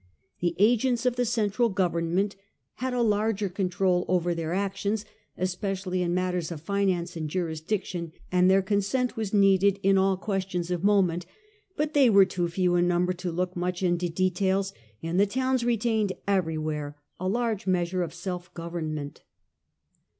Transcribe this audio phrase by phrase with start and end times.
[0.39, 2.35] The agents of the central government
[2.77, 5.05] had a larger control over their actions,
[5.37, 10.71] especially in matters of finance and jurisdiction, and their consent was needed in all questions
[10.71, 11.27] of moment.
[11.77, 15.63] But they were too few in number to look much into details, and the towns
[15.63, 19.21] retained everywhere a large measure of self government.